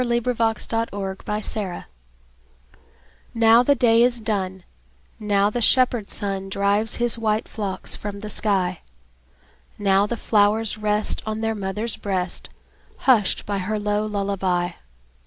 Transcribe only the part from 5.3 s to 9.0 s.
the shepherd sun Drives his white flocks from the sky;